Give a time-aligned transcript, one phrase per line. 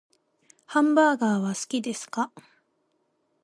[0.65, 2.31] ハンバーガーは好きですか？